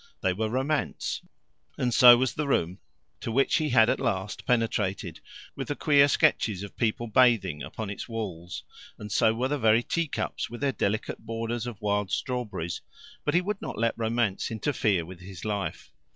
[0.21, 1.21] They were Romance,
[1.77, 2.79] and so was the room
[3.19, 5.19] to which he had at last penetrated,
[5.55, 8.63] with the queer sketches of people bathing upon its walls,
[8.97, 12.81] and so were the very tea cups, with their delicate borders of wild strawberries.
[13.23, 15.91] But he would not let Romance interfere with his life.